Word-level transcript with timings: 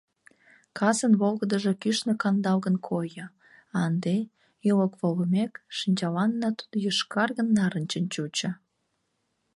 Касын 0.77 1.13
волгыдыжо 1.21 1.71
кӱшнӧ 1.81 2.13
кандалгын 2.21 2.75
койо, 2.87 3.25
а 3.75 3.79
ынде, 3.89 4.17
ӱлык 4.69 4.93
волымек, 5.01 5.53
шинчаланна 5.77 6.49
тудо 6.59 6.75
йошкаргын-нарынчын 6.85 8.05
чучо. 8.13 8.49